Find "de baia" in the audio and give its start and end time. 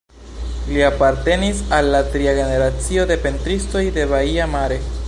4.01-4.53